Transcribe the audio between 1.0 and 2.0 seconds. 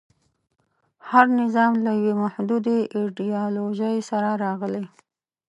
هر نظام له